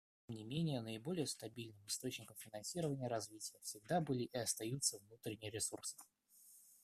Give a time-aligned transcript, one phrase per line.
[0.25, 5.95] Тем не менее наиболее стабильным источником финансирования развития всегда были и остаются внутренние ресурсы.